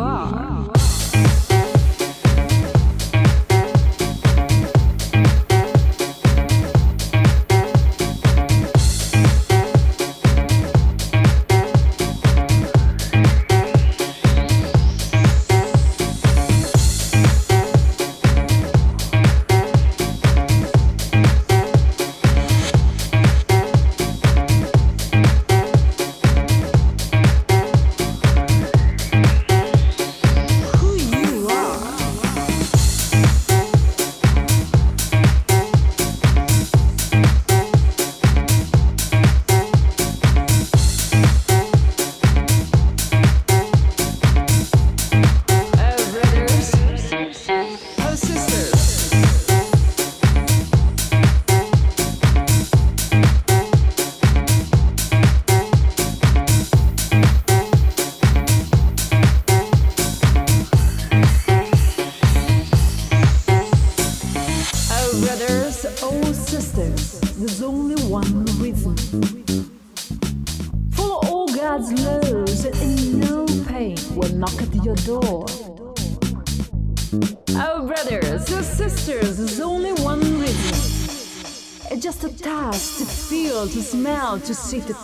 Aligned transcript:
are. 0.00 0.77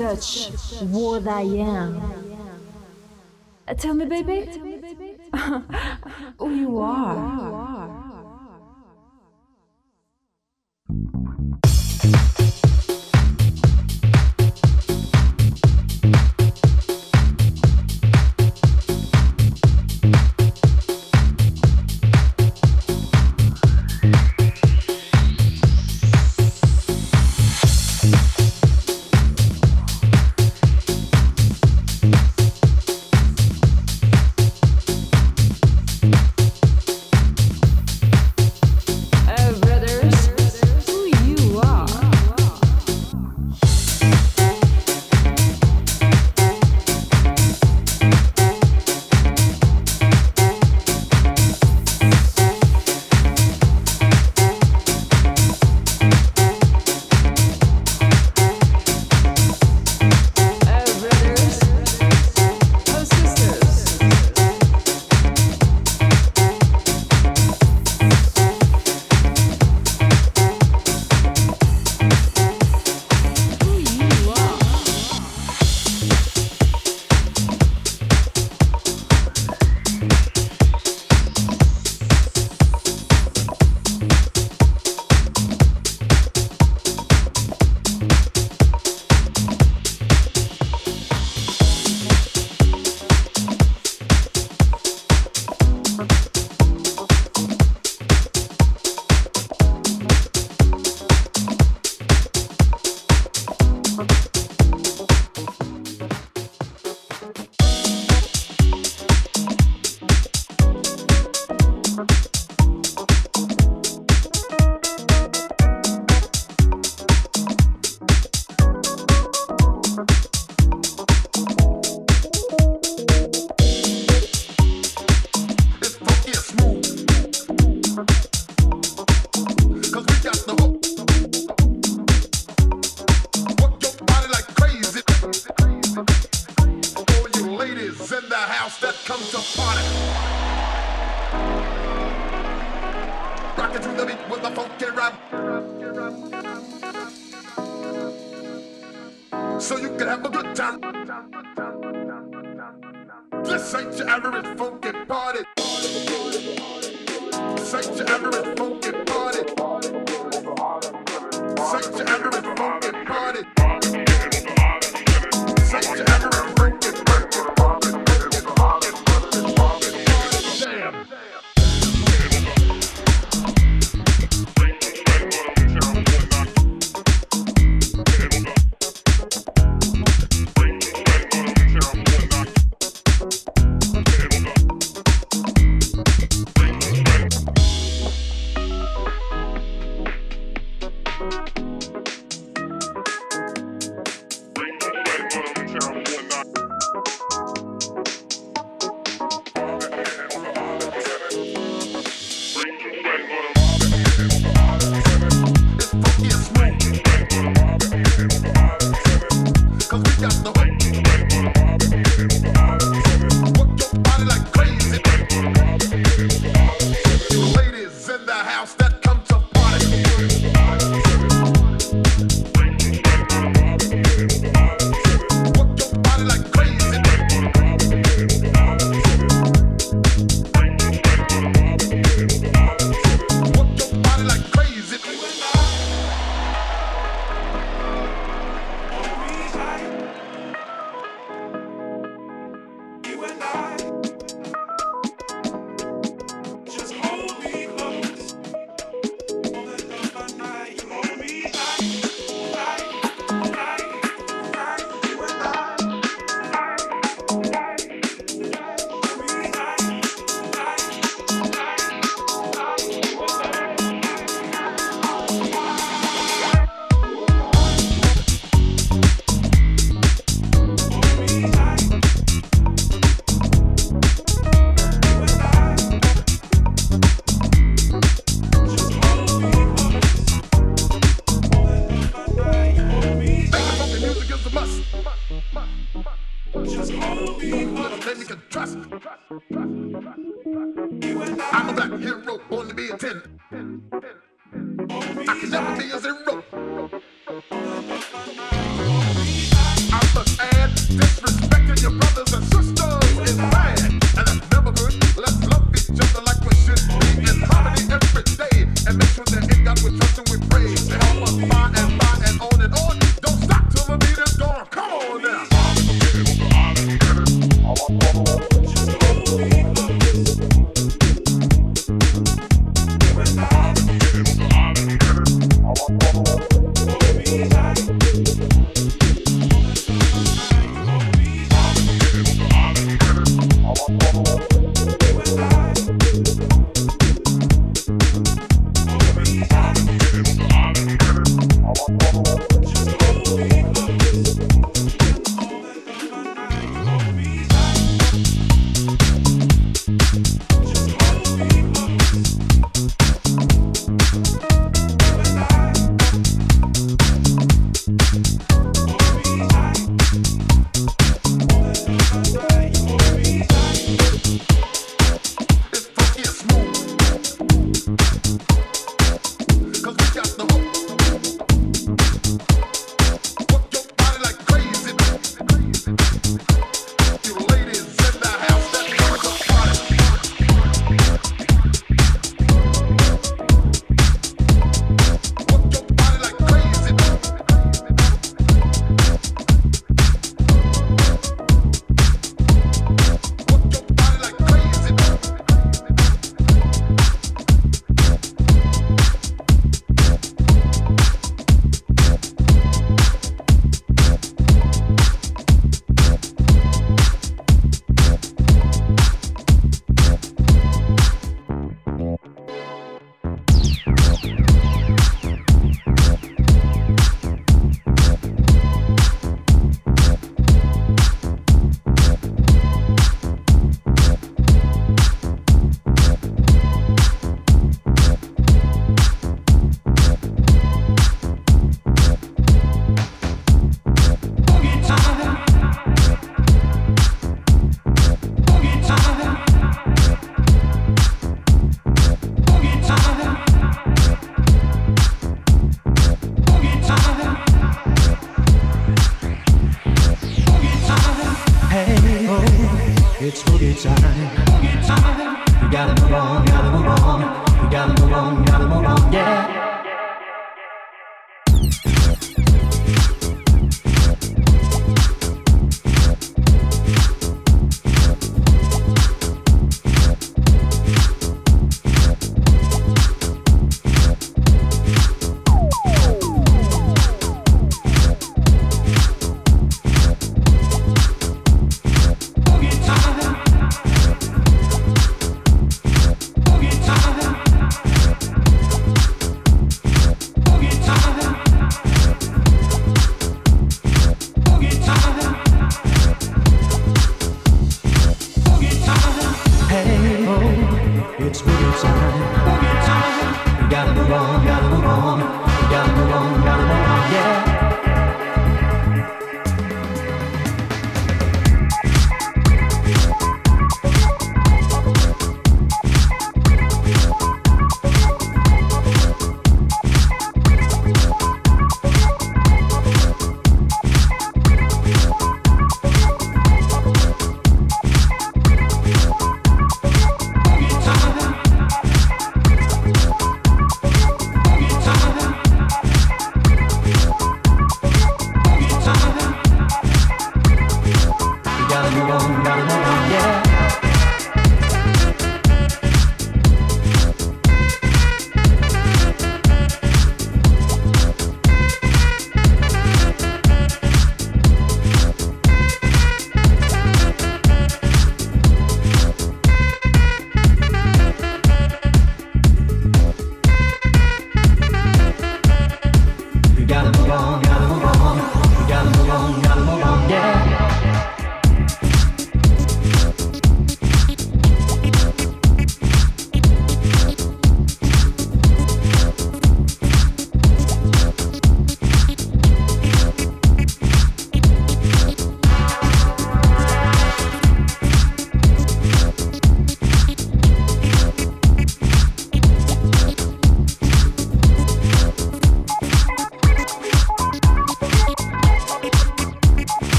search 0.00 0.48
what 0.84 1.28
I 1.28 1.42
am. 1.42 2.00
Uh, 3.68 3.74
tell 3.74 3.92
me, 3.92 4.06
baby, 4.06 4.48
who 6.38 6.54
you 6.54 6.78
are. 6.78 7.50